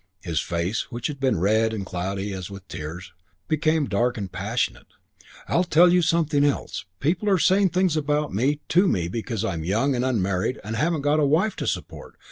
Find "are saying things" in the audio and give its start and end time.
7.29-7.95